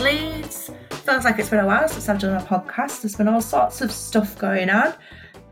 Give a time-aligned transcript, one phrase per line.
[0.00, 0.70] Leeds!
[1.04, 3.02] Feels like it's been a while since I've done a podcast.
[3.02, 4.94] There's been all sorts of stuff going on.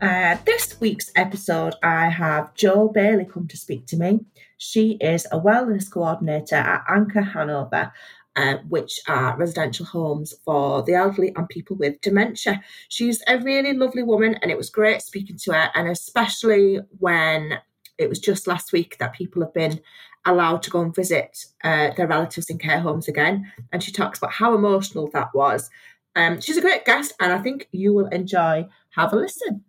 [0.01, 4.21] Uh, this week's episode, I have Jo Bailey come to speak to me.
[4.57, 7.93] She is a wellness coordinator at Anchor Hanover,
[8.35, 12.59] uh, which are residential homes for the elderly and people with dementia.
[12.87, 17.59] She's a really lovely woman, and it was great speaking to her, and especially when
[17.99, 19.79] it was just last week that people have been
[20.25, 23.51] allowed to go and visit uh, their relatives in care homes again.
[23.71, 25.69] And she talks about how emotional that was.
[26.15, 28.67] Um, she's a great guest, and I think you will enjoy.
[28.91, 29.63] Have a listen.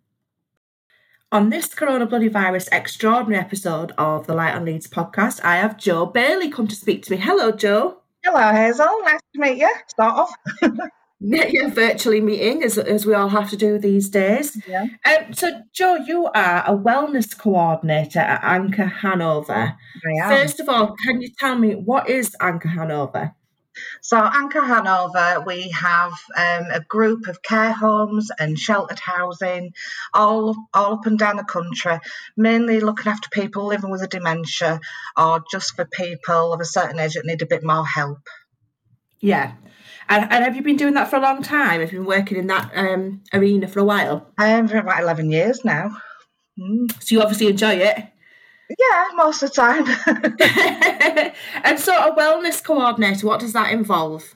[1.31, 5.77] On this Corona Bloody Virus extraordinary episode of the Light on Leeds podcast, I have
[5.77, 7.17] Joe Bailey come to speak to me.
[7.17, 7.99] Hello, Joe.
[8.25, 9.01] Hello, Hazel.
[9.03, 9.73] Nice to meet you.
[9.87, 10.29] Start
[10.61, 10.81] off.
[11.23, 14.59] yeah, virtually meeting as, as we all have to do these days.
[14.67, 14.87] Yeah.
[15.05, 19.53] Um, so, Joe, you are a wellness coordinator at Anchor Hanover.
[19.53, 20.29] I am.
[20.31, 23.35] First of all, can you tell me what is Anchor Hanover?
[24.01, 29.73] So, Anchor Hanover, we have um, a group of care homes and sheltered housing
[30.15, 31.99] all, all up and down the country,
[32.35, 34.79] mainly looking after people living with a dementia
[35.15, 38.27] or just for people of a certain age that need a bit more help.
[39.19, 39.53] Yeah.
[40.11, 41.79] And, and have you been doing that for a long time?
[41.79, 44.27] Have you been working in that um, arena for a while?
[44.37, 45.95] I am um, for about 11 years now.
[46.59, 46.91] Mm.
[47.01, 48.10] So you obviously enjoy it.
[48.77, 49.85] Yeah, most of the time.
[51.63, 54.35] and so, a wellness coordinator, what does that involve?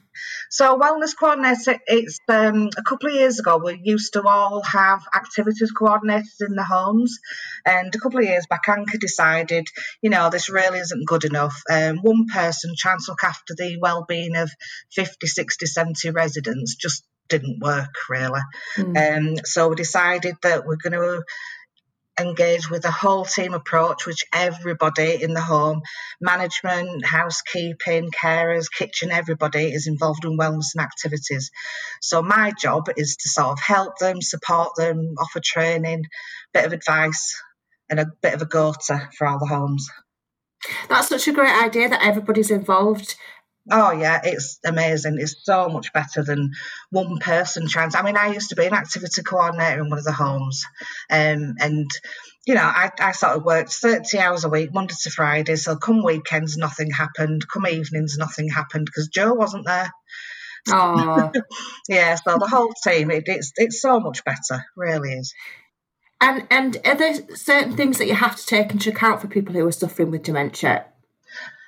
[0.50, 5.02] So, wellness coordinator, it's um, a couple of years ago, we used to all have
[5.14, 7.17] activities coordinators in the homes.
[7.66, 9.67] And a couple of years back, Anchor decided,
[10.02, 11.61] you know, this really isn't good enough.
[11.70, 14.49] Um, one person trying to look after the well-being of
[14.94, 18.42] 50, 60, 70 residents just didn't work really.
[18.77, 19.17] Mm.
[19.17, 21.23] Um, so we decided that we're going to
[22.20, 25.81] engage with a whole team approach, which everybody in the home,
[26.21, 31.52] management, housekeeping, carers, kitchen, everybody is involved in wellness and activities.
[32.02, 36.05] So my job is to sort of help them, support them, offer training,
[36.53, 37.42] bit of advice,
[37.89, 39.89] and a bit of a go-to for all the homes.
[40.89, 43.15] That's such a great idea that everybody's involved.
[43.71, 45.17] Oh yeah, it's amazing.
[45.20, 46.52] It's so much better than
[46.92, 47.99] one person trying to.
[47.99, 50.65] I mean, I used to be an activity coordinator in one of the homes,
[51.09, 51.89] um, and
[52.45, 55.55] you know, I, I sort of worked thirty hours a week, Monday to Friday.
[55.55, 57.48] So come weekends, nothing happened.
[57.52, 59.92] Come evenings, nothing happened because Joe wasn't there.
[60.70, 61.32] Oh,
[61.89, 62.15] yeah.
[62.15, 65.33] So the whole team, it, it's it's so much better, really is.
[66.21, 69.55] And and are there certain things that you have to take into account for people
[69.55, 70.86] who are suffering with dementia?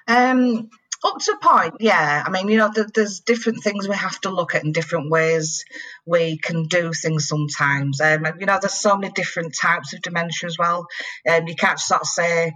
[0.07, 0.69] Um,
[1.03, 2.23] up to a point, yeah.
[2.25, 5.63] I mean, you know, there's different things we have to look at in different ways
[6.05, 8.01] we can do things sometimes.
[8.01, 10.87] Um, you know, there's so many different types of dementia as well.
[11.29, 12.53] Um, you can't sort of say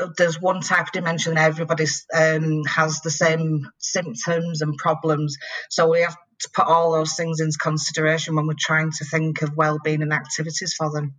[0.00, 5.36] oh, there's one type of dementia and everybody um, has the same symptoms and problems.
[5.70, 9.42] So we have to put all those things into consideration when we're trying to think
[9.42, 11.14] of well-being and activities for them.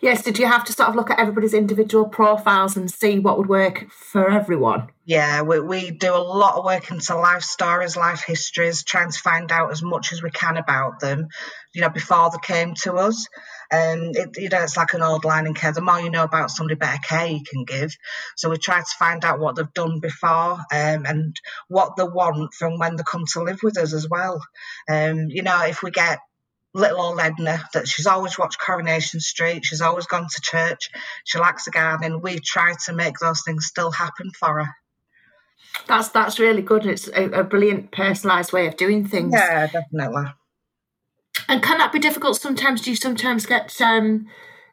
[0.00, 3.38] Yes, did you have to sort of look at everybody's individual profiles and see what
[3.38, 4.88] would work for everyone?
[5.04, 9.18] Yeah, we, we do a lot of work into life stories, life histories, trying to
[9.18, 11.28] find out as much as we can about them,
[11.74, 13.26] you know, before they came to us.
[13.74, 15.72] It, you know, it's like an old line in care.
[15.72, 17.96] The more you know about somebody, better care you can give.
[18.36, 21.34] So we try to find out what they've done before um, and
[21.68, 24.42] what they want from when they come to live with us as well.
[24.90, 26.18] Um, you know, if we get
[26.74, 30.90] little old Edna that she's always watched Coronation Street, she's always gone to church,
[31.24, 32.20] she likes the garden.
[32.20, 34.70] We try to make those things still happen for her.
[35.86, 36.86] That's that's really good.
[36.86, 39.32] It's a, a brilliant personalised way of doing things.
[39.32, 40.24] Yeah, definitely.
[41.48, 42.82] And can that be difficult sometimes?
[42.82, 44.26] Do you sometimes get um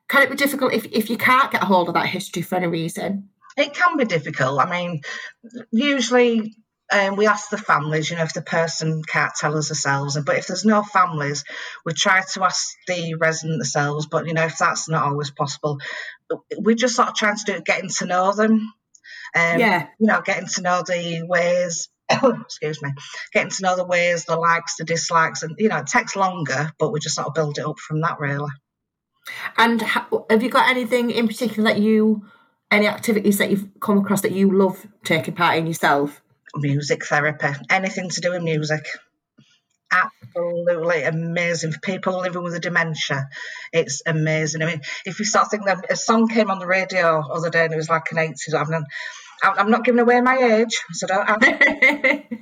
[0.10, 2.56] can it be difficult if, if you can't get a hold of that history for
[2.56, 3.30] any reason?
[3.56, 4.60] It can be difficult.
[4.60, 5.02] I mean,
[5.72, 6.56] usually
[6.92, 10.18] um, we ask the families, you know, if the person can't tell us themselves.
[10.26, 11.44] But if there's no families,
[11.86, 14.08] we try to ask the resident themselves.
[14.08, 15.80] But, you know, if that's not always possible,
[16.58, 18.74] we're just sort of trying to do it, getting to know them.
[19.36, 19.88] Um, yeah.
[20.00, 22.92] You know, getting to know the ways, excuse me,
[23.34, 25.44] getting to know the ways, the likes, the dislikes.
[25.44, 28.02] And, you know, it takes longer, but we just sort of build it up from
[28.02, 28.50] that, really.
[29.58, 32.26] And have you got anything in particular that you,
[32.72, 36.24] any activities that you've come across that you love taking part in yourself?
[36.56, 38.86] Music therapy, anything to do with music.
[39.92, 43.28] Absolutely amazing for people living with a dementia.
[43.74, 44.62] It's amazing.
[44.62, 47.66] I mean, if you start thinking, a song came on the radio the other day
[47.66, 48.54] and it was like an 80s.
[48.54, 48.84] I'm not,
[49.44, 51.44] I'm not giving away my age, so don't.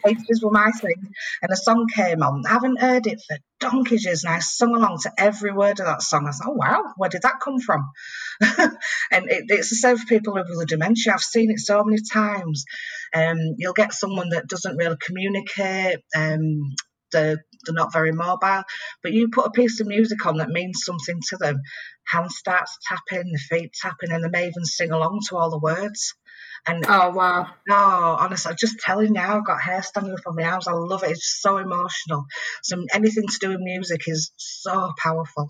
[0.06, 2.44] H's were my thing, and a song came on.
[2.46, 5.86] I haven't heard it for donkey's years, and I sung along to every word of
[5.86, 6.28] that song.
[6.28, 7.90] I thought, oh wow, where did that come from?
[8.42, 11.14] and it, it's the same for people with dementia.
[11.14, 12.66] I've seen it so many times.
[13.14, 16.00] Um, you'll get someone that doesn't really communicate.
[16.16, 16.76] Um,
[17.12, 18.64] they're, they're not very mobile,
[19.02, 21.62] but you put a piece of music on that means something to them.
[22.06, 25.60] Hand starts tapping, the feet tapping, and they may even sing along to all the
[25.60, 26.14] words.
[26.68, 27.48] And oh wow!
[27.70, 30.68] Oh, honestly, I'm just telling you, now, I've got hair standing up on my arms.
[30.68, 31.12] I love it.
[31.12, 32.26] It's so emotional.
[32.62, 35.50] So anything to do with music is so powerful.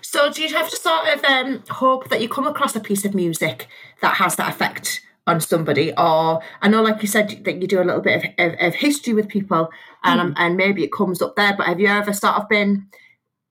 [0.00, 3.04] So do you have to sort of um, hope that you come across a piece
[3.04, 3.68] of music
[4.00, 5.92] that has that effect on somebody?
[5.96, 8.74] Or I know, like you said, that you do a little bit of, of, of
[8.74, 9.70] history with people,
[10.02, 10.24] and mm.
[10.24, 11.54] um, and maybe it comes up there.
[11.56, 12.88] But have you ever sort of been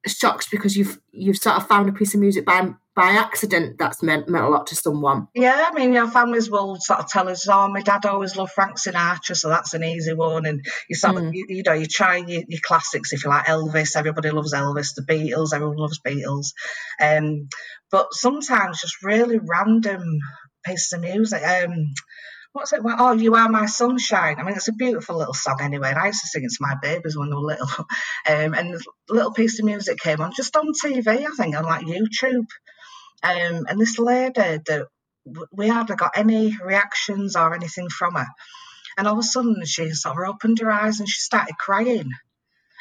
[0.06, 4.04] shocked because you've you've sort of found a piece of music by by accident that's
[4.04, 5.28] meant meant a lot to someone.
[5.34, 8.52] Yeah, I mean, your families will sort of tell us, "Oh, my dad always loved
[8.52, 11.28] Frank Sinatra, so that's an easy one." And you sort mm.
[11.28, 13.96] of, you, you, know, you try your, your, classics if you like Elvis.
[13.96, 14.96] Everybody loves Elvis.
[14.96, 16.54] The Beatles, everyone loves Beatles.
[17.00, 17.48] Um,
[17.92, 20.04] but sometimes just really random
[20.66, 21.44] pieces of music.
[21.44, 21.94] Um,
[22.54, 22.82] what's it?
[22.84, 24.36] Oh, you are my sunshine.
[24.38, 25.90] I mean, it's a beautiful little song anyway.
[25.90, 27.68] And I used to sing it to my babies when they were little.
[28.30, 28.80] Um, and a
[29.14, 32.46] little piece of music came on just on TV, I think, on like YouTube.
[33.24, 34.88] Um, and this lady that
[35.52, 38.28] we hardly got any reactions or anything from her.
[38.98, 42.10] And all of a sudden, she sort of opened her eyes and she started crying.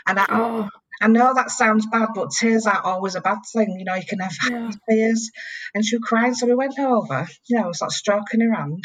[0.07, 0.69] And I, oh.
[1.01, 3.77] I know that sounds bad, but tears aren't always a bad thing.
[3.79, 4.71] You know, you can have yeah.
[4.89, 5.31] tears.
[5.75, 8.85] And she was crying, so we went over, you know, sort of stroking her hand,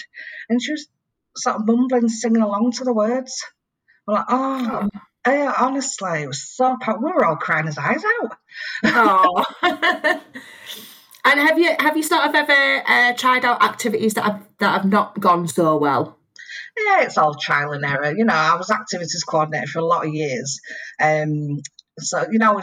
[0.49, 0.87] and she was
[1.35, 3.43] sort of mumbling, singing along to the words.
[4.07, 4.99] We're like, oh, oh.
[5.27, 7.03] Yeah, honestly, it was so powerful.
[7.03, 8.37] We were all crying his eyes out.
[8.83, 9.43] Oh.
[11.55, 14.85] have you have you sort of ever uh, tried out activities that have that have
[14.91, 16.17] not gone so well?
[16.77, 18.13] Yeah, it's all trial and error.
[18.15, 20.59] You know, I was activities coordinator for a lot of years,
[21.01, 21.61] um,
[21.99, 22.61] so you know,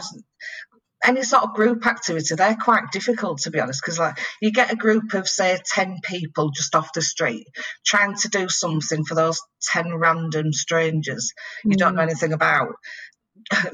[1.03, 4.71] any sort of group activity, they're quite difficult to be honest, because like you get
[4.71, 7.47] a group of say ten people just off the street
[7.85, 11.77] trying to do something for those ten random strangers you mm.
[11.77, 12.09] don't know mm.
[12.09, 12.75] anything about.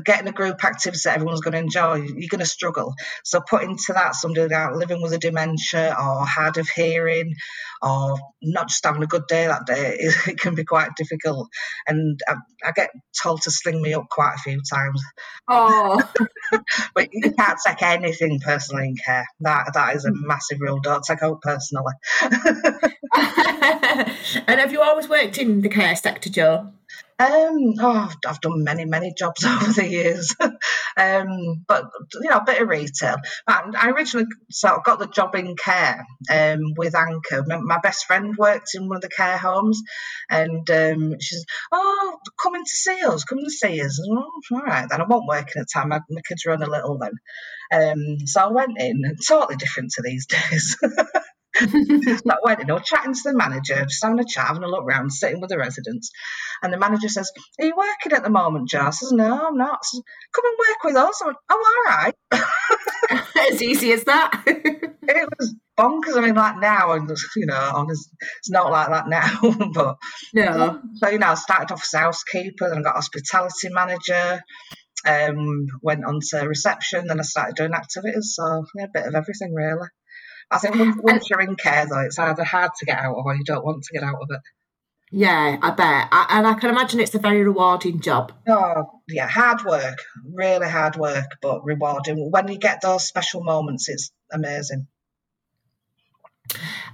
[0.03, 2.93] Getting a group activity that everyone's going to enjoy, you're going to struggle.
[3.23, 7.35] So put into that somebody like living with a dementia or hard of hearing
[7.81, 11.47] or not just having a good day that day, it, it can be quite difficult.
[11.87, 12.35] And I,
[12.65, 12.89] I, get
[13.21, 15.01] told to sling me up quite a few times.
[15.47, 16.01] Oh,
[16.95, 19.25] but you can't take anything personally in care.
[19.41, 20.27] That that is a hmm.
[20.27, 20.79] massive rule.
[20.81, 21.93] Don't take out personally.
[24.47, 26.71] and have you always worked in the care sector, Jo?
[27.19, 30.33] Um, oh, I've done many, many jobs over the years,
[30.97, 33.17] um, but you know, a bit of retail.
[33.45, 34.25] I originally
[34.63, 37.43] of got the job in care um, with Anchor.
[37.45, 39.81] My, best friend worked in one of the care homes,
[40.29, 44.61] and um, she says, "Oh, coming to see us, come to see us." Oh, all
[44.61, 45.89] right, then I won't work in a time.
[45.89, 47.11] My, my kids are on a little then,
[47.73, 50.77] um, so I went in, totally different to these days.
[52.25, 54.83] Not went, you know, chatting to the manager, just having a chat, having a look
[54.83, 56.11] around, sitting with the residents.
[56.61, 58.73] And the manager says, Are you working at the moment?
[58.75, 59.83] I says, No, I'm not.
[59.83, 60.01] Says,
[60.33, 61.21] Come and work with us.
[61.21, 62.15] I went, Oh, all right.
[63.51, 64.43] as easy as that.
[64.45, 66.17] it was bonkers.
[66.17, 68.09] I mean, like now, and you know, it's,
[68.39, 69.39] it's not like that now.
[69.73, 69.97] but
[70.33, 70.81] no.
[70.95, 74.41] So you know, I started off as housekeeper, then I got hospitality manager.
[75.07, 78.33] Um, went on to reception, then I started doing activities.
[78.35, 79.87] So yeah, a bit of everything really.
[80.51, 83.35] I think once you're in care, though, it's either hard to get out of or
[83.35, 84.41] you don't want to get out of it.
[85.11, 86.07] Yeah, I bet.
[86.11, 88.31] I, and I can imagine it's a very rewarding job.
[88.47, 89.97] Oh, yeah, hard work,
[90.33, 92.29] really hard work, but rewarding.
[92.31, 94.87] When you get those special moments, it's amazing.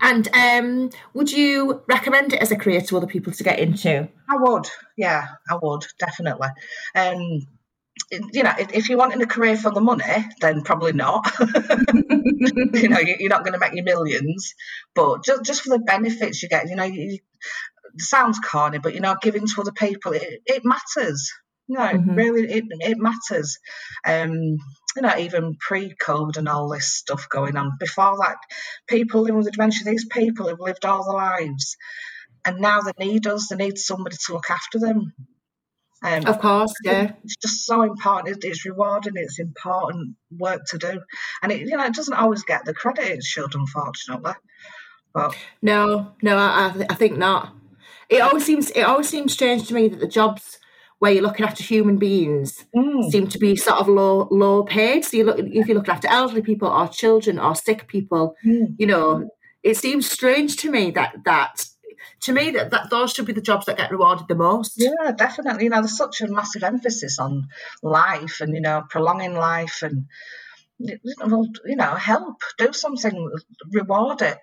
[0.01, 4.09] And um, would you recommend it as a career to other people to get into?
[4.29, 6.49] I would, yeah, I would definitely.
[6.93, 7.47] Um,
[8.11, 10.03] you know, if you're wanting a career for the money,
[10.41, 11.31] then probably not.
[11.39, 14.53] you know, you're not going to make your millions,
[14.93, 18.93] but just just for the benefits you get, you know, you, it sounds corny, but
[18.93, 21.31] you know, giving to other people, it, it matters.
[21.67, 22.15] You know, mm-hmm.
[22.15, 23.57] really, it it matters.
[24.05, 24.57] Um,
[24.95, 27.71] you know, even pre-COVID and all this stuff going on.
[27.79, 28.37] Before that,
[28.87, 31.75] people living with dementia, these people have lived all their lives,
[32.45, 33.47] and now they need us.
[33.47, 35.13] They need somebody to look after them.
[36.05, 37.13] Um, of course, yeah.
[37.23, 38.43] It's just so important.
[38.43, 39.13] It's rewarding.
[39.15, 41.01] It's important work to do,
[41.41, 44.33] and it you know it doesn't always get the credit it should, unfortunately.
[45.15, 47.55] But no, no, I, I think not.
[48.07, 50.59] It always seems it always seems strange to me that the jobs
[50.99, 53.09] where you're looking after human beings mm.
[53.09, 55.05] seem to be sort of low low paid.
[55.05, 58.75] So you look if you're looking after elderly people or children or sick people, mm.
[58.77, 59.27] you know,
[59.63, 61.65] it seems strange to me that that
[62.25, 64.73] to me, that, that those should be the jobs that get rewarded the most.
[64.77, 65.65] Yeah, definitely.
[65.65, 67.49] You know, there's such a massive emphasis on
[67.83, 70.07] life and you know prolonging life and
[70.79, 73.31] well, you know, help do something,
[73.71, 74.39] reward it.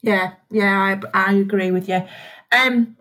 [0.00, 2.06] Yeah, yeah, I, I agree with you.
[2.50, 2.96] Um,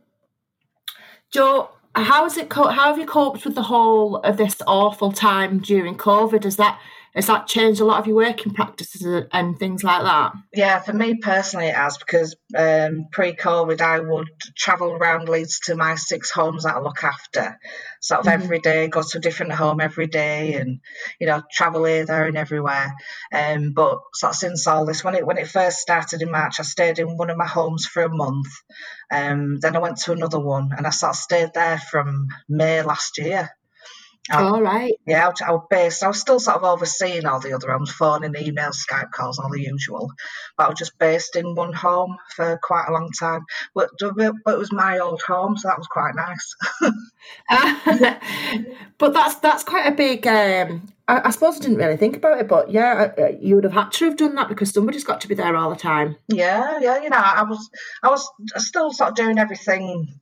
[1.32, 2.52] Joe, how is it?
[2.52, 6.44] How have you coped with the whole of this awful time during COVID?
[6.44, 6.80] Has that
[7.14, 10.34] has that changed a lot of your working practices and things like that?
[10.54, 15.76] Yeah, for me personally, it has because um, pre-COVID, I would travel around Leeds to
[15.76, 17.60] my six homes that I look after,
[18.00, 18.44] sort of mm-hmm.
[18.44, 20.80] every day, go to a different home every day, and
[21.20, 22.94] you know, travel here, there, and everywhere.
[23.34, 26.60] Um, but sort of since all this, when it when it first started in March,
[26.60, 28.48] I stayed in one of my homes for a month.
[29.12, 32.82] Um, then I went to another one, and I sort of stayed there from May
[32.82, 33.50] last year.
[34.30, 34.94] All right.
[35.08, 36.04] Yeah, I, I was based.
[36.04, 39.40] I was still sort of overseeing all the other homes, phone and email, Skype calls,
[39.40, 40.12] all the usual.
[40.58, 43.42] But I was just based in one home for quite a long time.
[43.74, 46.56] But, but it was my old home, so that was quite nice.
[49.00, 50.28] but that's that's quite a big.
[50.28, 53.64] Um, I, I, suppose I didn't really think about it, but yeah, uh, you would
[53.64, 56.16] have had to have done that because somebody's got to be there all the time.
[56.28, 57.02] Yeah, yeah.
[57.02, 57.70] You know, I was
[58.04, 60.20] I was still sort of doing everything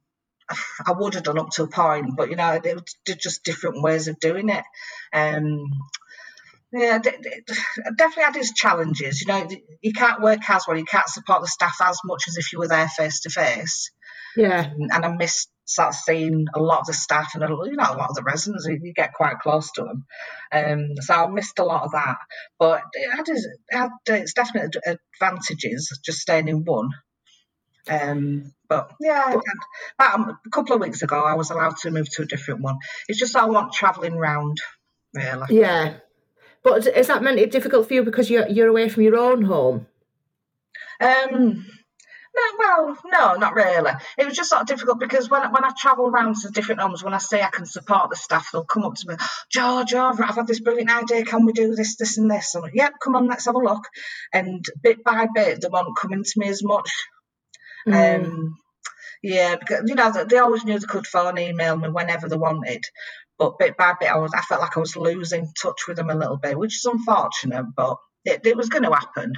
[0.85, 3.81] I would have done up to a point, but you know, they were just different
[3.81, 4.63] ways of doing it.
[5.13, 5.65] Um,
[6.71, 9.21] yeah, definitely had its challenges.
[9.21, 9.47] You know,
[9.81, 12.59] you can't work as well, you can't support the staff as much as if you
[12.59, 13.91] were there face to face.
[14.35, 17.83] Yeah, and I missed that seeing a lot of the staff and a, you know
[17.83, 18.67] a lot of the residents.
[18.67, 20.05] You get quite close to them,
[20.51, 22.17] um, so I missed a lot of that.
[22.59, 26.89] But it had, it had its definite advantages just staying in one.
[27.89, 29.35] Um, but yeah,
[29.97, 32.77] about a couple of weeks ago, I was allowed to move to a different one.
[33.07, 34.59] It's just I want travelling round,
[35.13, 35.47] really.
[35.49, 35.95] Yeah,
[36.63, 39.41] but is that meant it difficult for you because you're you're away from your own
[39.41, 39.87] home?
[41.01, 41.65] Um.
[42.31, 43.91] No, well, no, not really.
[44.17, 47.03] It was just sort of difficult because when when I travel around to different homes,
[47.03, 49.15] when I say I can support the staff, they'll come up to me,
[49.51, 51.25] George, I've had this brilliant idea.
[51.25, 52.53] Can we do this, this, and this?
[52.53, 53.83] I'm like, yep, come on, let's have a look.
[54.31, 56.91] And bit by bit, they won't come into me as much
[57.87, 58.25] Mm.
[58.25, 58.57] Um,
[59.21, 62.83] yeah, because you know they always knew they could phone, email me whenever they wanted,
[63.37, 66.09] but bit by bit, I was I felt like I was losing touch with them
[66.09, 69.33] a little bit, which is unfortunate, but it, it was going to happen.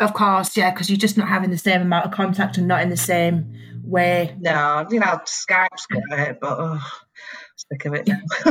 [0.00, 2.82] Of course, yeah, because you're just not having the same amount of contact and not
[2.82, 3.54] in the same
[3.84, 4.36] way.
[4.40, 6.80] No, you know, Skype's great, but oh,
[7.56, 8.08] sick of it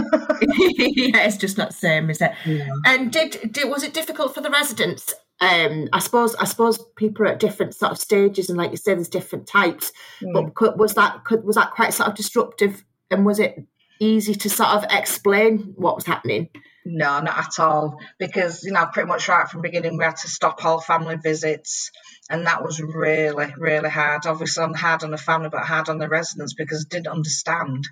[0.77, 2.31] yeah, it's just not the same, is it?
[2.45, 2.69] Yeah.
[2.85, 7.25] And did, did was it difficult for the residents um, I suppose I suppose people
[7.25, 9.91] are at different sort of stages, and like you say, there's different types.
[10.21, 10.33] Mm.
[10.33, 13.57] But could, was that could, was that quite sort of disruptive, and was it
[13.99, 16.49] easy to sort of explain what was happening?
[16.85, 17.99] No, not at all.
[18.19, 21.15] Because you know, pretty much right from the beginning, we had to stop all family
[21.15, 21.89] visits,
[22.29, 24.27] and that was really, really hard.
[24.27, 27.83] Obviously, hard on the family, but hard on the residents because they didn't understand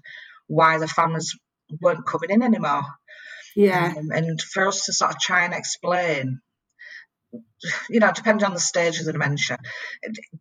[0.46, 1.36] why the families
[1.82, 2.84] weren't coming in anymore.
[3.56, 6.41] Yeah, um, and for us to sort of try and explain
[7.90, 9.58] you know, depending on the stage of the dementia,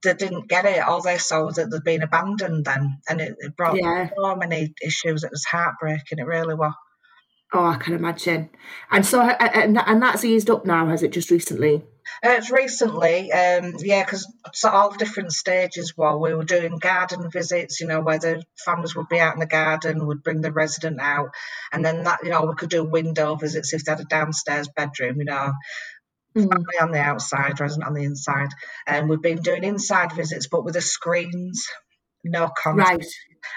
[0.03, 0.81] they didn't get it.
[0.81, 4.09] All they saw was that they'd been abandoned then, and it, it brought yeah.
[4.17, 5.25] so many issues.
[5.25, 6.19] It was heartbreaking.
[6.19, 6.75] It really was.
[7.53, 8.51] Oh, I can imagine.
[8.91, 11.13] And so, and, and that's eased up now, has it?
[11.13, 11.83] Just recently?
[12.25, 15.95] Uh, it's recently, um, yeah, because so all different stages.
[15.97, 19.41] While we were doing garden visits, you know, where the families would be out in
[19.41, 21.31] the garden, would bring the resident out,
[21.73, 24.69] and then that, you know, we could do window visits if they had a downstairs
[24.69, 25.53] bedroom, you know,
[26.39, 26.51] mm.
[26.51, 28.49] family on the outside, resident on the inside.
[28.87, 31.67] And um, we've been doing inside visits, but with the screens,
[32.25, 32.91] no contact.
[32.91, 33.07] Right.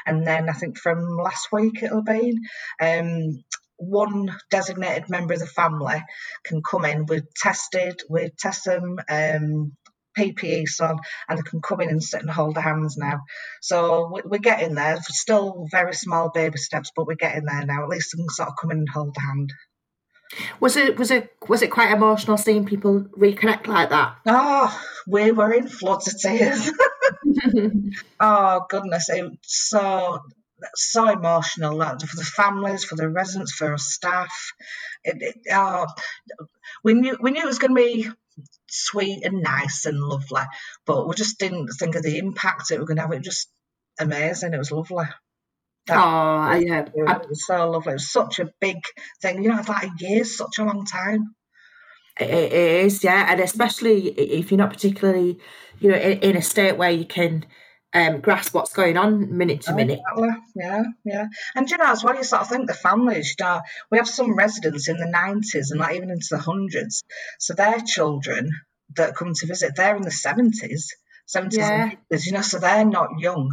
[0.05, 2.37] And then I think from last week it'll be
[2.79, 3.43] um,
[3.77, 6.03] one designated member of the family
[6.43, 7.05] can come in.
[7.05, 8.97] We've tested, we test them.
[9.09, 9.73] Um,
[10.17, 13.21] PPE on and they can come in and sit and hold their hands now.
[13.61, 14.99] So we're getting there.
[15.01, 17.83] Still very small baby steps, but we're getting there now.
[17.83, 19.53] At least they can sort of come in and hold the hand.
[20.59, 24.15] Was it was it was it quite emotional seeing people reconnect like that?
[24.25, 26.71] Oh, we were in floods of tears.
[28.19, 30.21] oh goodness, it so
[30.75, 34.33] so emotional that for the families, for the residents, for our staff.
[35.03, 35.87] It, it, oh,
[36.83, 38.09] we knew we knew it was going to be
[38.69, 40.43] sweet and nice and lovely,
[40.85, 43.11] but we just didn't think of the impact it was going to have.
[43.11, 43.49] It was just
[43.99, 44.53] amazing.
[44.53, 45.05] It was lovely.
[45.89, 46.87] Oh, yeah.
[46.95, 47.93] Was so lovely.
[47.93, 48.77] It such a big
[49.21, 49.43] thing.
[49.43, 51.35] You know, it's like a year, such a long time.
[52.19, 53.27] It is, yeah.
[53.29, 55.39] And especially if you're not particularly,
[55.79, 57.45] you know, in, in a state where you can
[57.93, 59.99] um, grasp what's going on minute to oh, minute.
[59.99, 60.29] Exactly.
[60.55, 61.27] Yeah, yeah.
[61.55, 64.07] And you know, as well, you sort of think the families, you know, we have
[64.07, 67.03] some residents in the 90s and not even into the hundreds.
[67.39, 68.49] So their children
[68.95, 70.87] that come to visit, they're in the 70s.
[71.27, 71.83] 70s Yeah.
[71.83, 73.51] and 80s, you know, so they're not young.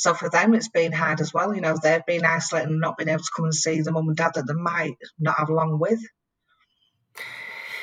[0.00, 1.54] So for them, it's been hard as well.
[1.54, 4.08] You know, they've been isolated and not been able to come and see the mum
[4.08, 6.00] and dad that they might not have long with.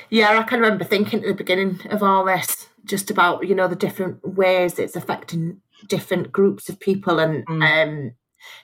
[0.10, 3.68] Yeah, I can remember thinking at the beginning of all this just about you know
[3.68, 8.14] the different ways it's affecting different groups of people, and um,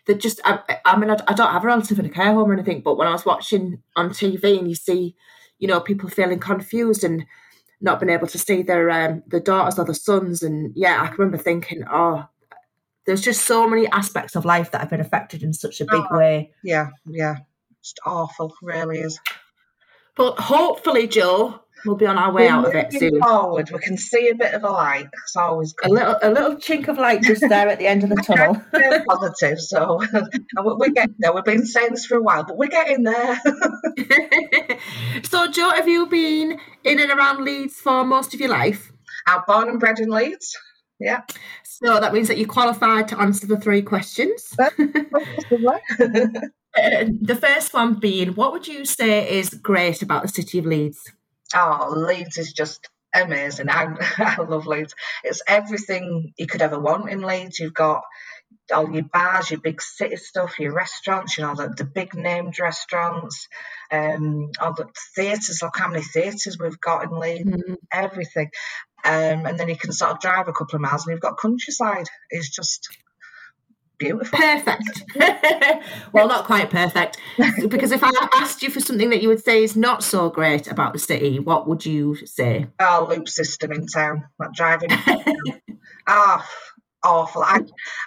[0.07, 2.49] that just I, I mean I, I don't have a relative in a care home
[2.49, 5.15] or anything, but when I was watching on TV and you see
[5.59, 7.23] you know people feeling confused and
[7.81, 11.07] not being able to see their um, their daughters or their sons, and yeah, I
[11.07, 12.27] can remember thinking, oh,
[13.05, 16.03] there's just so many aspects of life that have been affected in such a big
[16.11, 16.17] Oh.
[16.17, 16.51] way.
[16.63, 17.35] Yeah, yeah.
[17.79, 19.19] It's awful, really is.
[20.15, 23.19] But hopefully, Joe, we'll be on our way We're out of it soon.
[23.19, 25.07] Forward, we can see a bit of a light.
[25.23, 28.09] It's always A little, a little chink of light just there at the end of
[28.09, 28.61] the tunnel.
[29.09, 29.99] Positive, so
[30.63, 31.33] we're getting there.
[31.33, 33.37] We've been saying this for a while, but we're getting there.
[35.23, 38.91] so, Joe, have you been in and around Leeds for most of your life?
[39.27, 40.55] I'm born and bred in Leeds.
[41.03, 41.21] Yeah.
[41.63, 44.55] So that means that you're qualified to answer the three questions.
[46.75, 50.65] Uh, the first one being, what would you say is great about the city of
[50.65, 51.11] Leeds?
[51.53, 53.69] Oh, Leeds is just amazing.
[53.69, 54.95] I, I love Leeds.
[55.23, 57.59] It's everything you could ever want in Leeds.
[57.59, 58.01] You've got
[58.73, 62.59] all your bars, your big city stuff, your restaurants, you know, the, the big named
[62.59, 63.47] restaurants,
[63.91, 65.61] um, all the theatres.
[65.61, 67.49] Look how many theatres we've got in Leeds.
[67.51, 68.49] Mm, Everything.
[69.05, 71.37] Um, and then you can sort of drive a couple of miles and you've got
[71.37, 72.07] countryside.
[72.29, 72.87] It's just
[73.97, 74.37] beautiful.
[74.37, 75.03] Perfect.
[76.13, 77.17] well, not quite perfect.
[77.67, 80.67] Because if I asked you for something that you would say is not so great
[80.71, 82.67] about the city, what would you say?
[82.79, 84.89] Our loop system in town, like driving.
[86.07, 86.47] Ah,
[87.03, 87.43] awful.
[87.43, 87.61] I,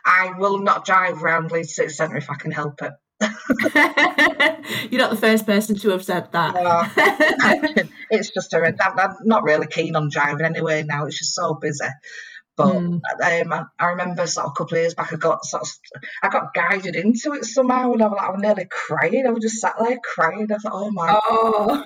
[0.04, 2.92] I will not drive around Leeds City Centre if I can help it.
[4.90, 6.54] You're not the first person to have said that.
[6.54, 7.84] No.
[8.10, 11.06] it's just a, I'm, I'm not really keen on driving anyway now.
[11.06, 11.84] It's just so busy.
[12.56, 13.00] But Mm.
[13.42, 15.68] um, I, I remember sort of a couple of years back, I got sort of,
[16.22, 19.26] I got guided into it somehow, and I was like, I was nearly crying.
[19.26, 20.48] I was just sat there crying.
[20.50, 21.84] I thought, oh my, Oh.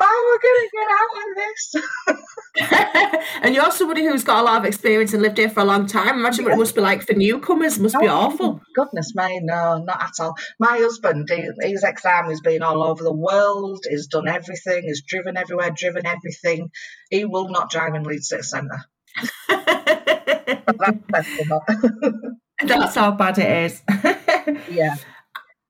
[0.00, 3.34] I going to get out of this?
[3.42, 5.86] and you're somebody who's got a lot of experience and lived here for a long
[5.86, 6.18] time.
[6.18, 7.78] Imagine what it must be like for newcomers.
[7.78, 8.60] It must be Oh, awful.
[8.74, 10.34] Goodness me, no, not at all.
[10.58, 15.02] My husband, he, he's ex-army, he's been all over the world, he's done everything, he's
[15.02, 16.70] driven everywhere, driven everything.
[17.10, 18.84] He will not drive in Leeds City Centre.
[22.64, 23.82] That's how bad it is.
[24.70, 24.96] yeah.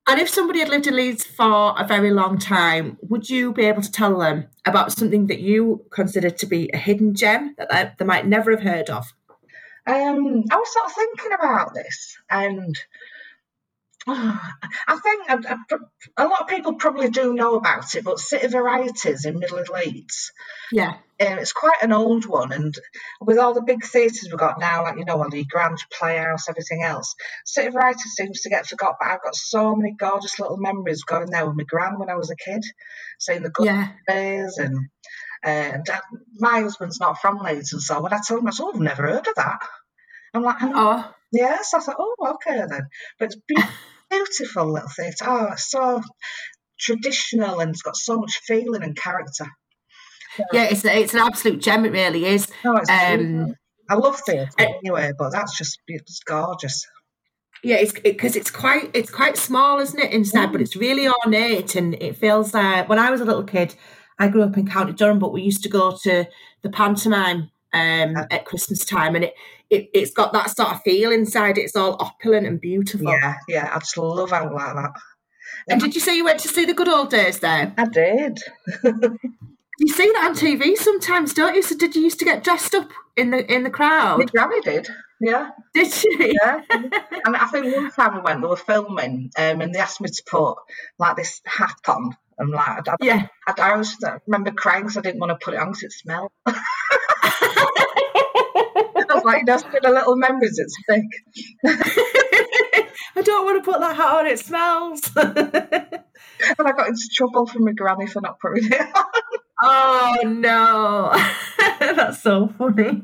[0.09, 3.67] And if somebody had lived in Leeds for a very long time, would you be
[3.67, 7.99] able to tell them about something that you consider to be a hidden gem that
[7.99, 9.13] they, might never have heard of?
[9.87, 12.75] Um, I was sort of thinking about this, and
[14.89, 15.29] I think
[16.17, 19.69] a, lot of people probably do know about it, but City Varieties in Middle of
[19.69, 20.33] Leeds,
[20.73, 20.93] Yeah.
[21.21, 22.75] um, it's quite an old one, and
[23.21, 26.83] with all the big theatres we've got now, like you know, the Grand Playhouse, everything
[26.83, 28.97] else, City Varieties seems to get forgot.
[28.99, 32.17] But I've got so many gorgeous little memories going there with my gran when I
[32.17, 32.65] was a kid,
[33.19, 33.89] seeing the good Yeah.
[34.09, 34.89] days and.
[35.45, 36.01] And uh,
[36.41, 38.81] my husband's not from Leeds, and so when I told him, I said, "Oh, I've
[38.81, 39.61] never heard of that."
[40.35, 42.89] I'm like, Oh, Yes, I thought, oh, okay then.
[43.19, 43.57] But it's be-
[44.11, 45.25] beautiful little theatre.
[45.27, 46.03] Oh, it's so
[46.79, 49.47] traditional and it's got so much feeling and character.
[50.53, 51.85] yeah, it's, it's an absolute gem.
[51.85, 52.49] It really is.
[52.65, 53.55] No, it's Um.
[53.91, 56.87] I love theatre uh, anyway, but that's just it's gorgeous.
[57.65, 60.53] Yeah, it's because it's quite it's quite small, isn't it, inside?
[60.53, 63.75] But it's really ornate, and it feels like when I was a little kid,
[64.19, 66.27] I grew up in County Durham, but we used to go to
[66.63, 69.35] the pantomime um, at Christmas time, and it,
[69.71, 71.59] it it's got that sort of feel inside.
[71.59, 73.09] It's all opulent and beautiful.
[73.11, 74.91] Yeah, yeah, I just love out like that.
[75.69, 77.73] And did you say you went to see the good old days there?
[77.77, 78.39] I did.
[79.81, 81.63] You see that on TV sometimes, don't you?
[81.63, 84.29] So did you used to get dressed up in the in the crowd?
[84.33, 84.89] granny did.
[85.21, 86.35] Yeah, Did you?
[86.43, 86.61] yeah.
[86.71, 90.09] and I think one time we went, they were filming, um, and they asked me
[90.09, 90.57] to put
[90.99, 92.17] like this hat on.
[92.41, 93.27] I'm like, I, Yeah.
[93.47, 95.83] I, I was, I remember crying because I didn't want to put it on because
[95.83, 96.31] it smelled.
[99.29, 101.05] Like, been a little memories, it's big.
[103.15, 104.27] I don't want to put that hat on.
[104.27, 105.03] It smells.
[106.59, 109.05] And I got into trouble from my granny for not putting it on.
[109.63, 111.13] oh no,
[111.81, 113.03] that's so funny.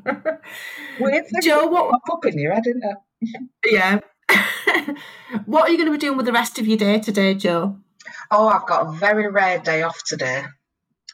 [1.00, 1.90] Weird thing Joe, what?
[1.90, 3.48] pop up in your head, isn't it?
[3.66, 3.98] Yeah.
[5.46, 7.78] what are you going to be doing with the rest of your day today, Joe?
[8.30, 10.44] Oh, I've got a very rare day off today.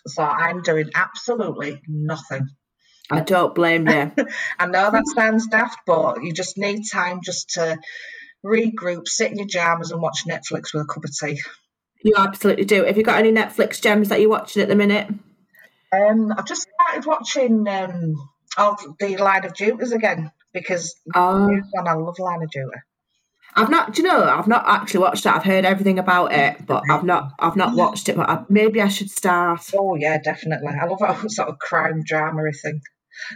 [0.06, 2.48] So I'm doing absolutely nothing.
[3.10, 4.12] I don't blame you.
[4.58, 7.78] I know that sounds daft, but you just need time just to
[8.44, 11.40] regroup, sit in your jammers and watch Netflix with a cup of tea.
[12.02, 12.84] you absolutely do.
[12.84, 15.08] Have you got any Netflix gems that you're watching at the minute?
[15.92, 18.14] Um, I've just started watching um,
[18.56, 21.48] oh, the Line of Duties again because Oh.
[21.48, 22.70] and I love Line of Duty.
[23.56, 25.32] I've not, do you know, I've not actually watched it.
[25.32, 28.14] I've heard everything about it, but I've not, I've not watched it.
[28.16, 29.62] But I, maybe I should start.
[29.76, 30.68] Oh yeah, definitely.
[30.68, 32.80] I love that sort of crime drama thing.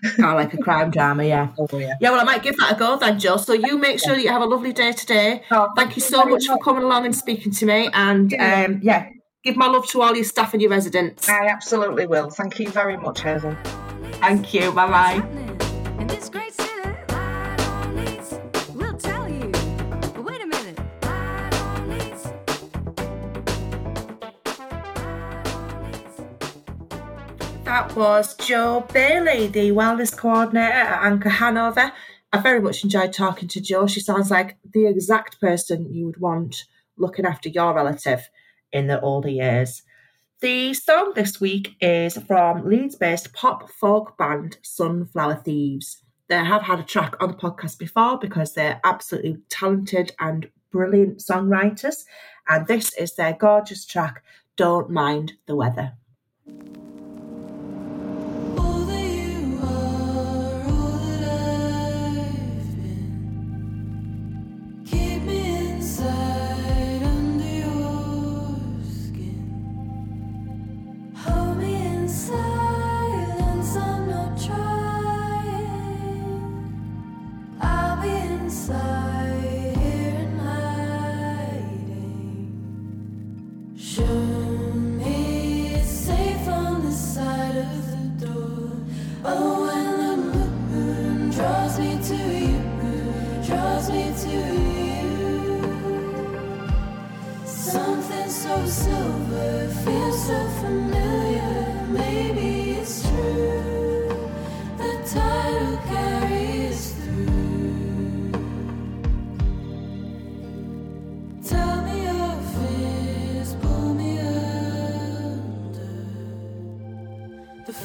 [0.03, 1.49] Kind of like a crime drama, yeah.
[1.59, 1.95] Oh yeah.
[2.01, 3.37] Yeah, well, I might give that a go then, Joe.
[3.37, 5.43] So you make sure that you have a lovely day today.
[5.51, 7.91] Oh, Thank you so very much for coming along and speaking to me.
[7.93, 8.65] And Yeah.
[8.67, 9.09] um, yeah,
[9.45, 11.29] give my love to all your staff and your residents.
[11.29, 12.31] I absolutely will.
[12.31, 13.57] Thank you very much, Hazel.
[14.21, 14.73] Thank you.
[14.73, 16.64] Bye bye.
[27.65, 31.93] That was Joe Bailey, the wellness coordinator at Anchor Hanover.
[32.31, 33.87] I very much enjoyed talking to Joe.
[33.87, 36.67] She sounds like the exact person you would want
[36.99, 38.29] looking after your relative
[38.71, 39.83] in the older years.
[40.41, 46.03] The song this week is from Leeds based pop folk band Sunflower Thieves.
[46.29, 51.21] They have had a track on the podcast before because they're absolutely talented and brilliant
[51.21, 52.05] songwriters.
[52.47, 54.23] And this is their gorgeous track,
[54.57, 55.95] Don't Mind the Weather.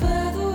[0.09, 0.48] The